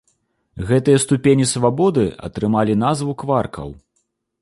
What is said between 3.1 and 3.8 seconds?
кваркаў.